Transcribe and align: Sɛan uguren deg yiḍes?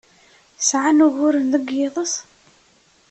Sɛan 0.67 1.03
uguren 1.05 1.47
deg 1.53 1.65
yiḍes? 1.77 2.13